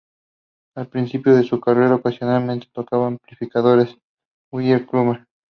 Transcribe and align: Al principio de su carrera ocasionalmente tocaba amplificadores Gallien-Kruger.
Al 0.75 0.87
principio 0.89 1.35
de 1.35 1.43
su 1.43 1.59
carrera 1.59 1.93
ocasionalmente 1.93 2.67
tocaba 2.73 3.05
amplificadores 3.05 3.95
Gallien-Kruger. 4.51 5.25